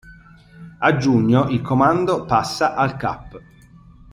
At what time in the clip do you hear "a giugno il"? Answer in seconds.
0.79-1.61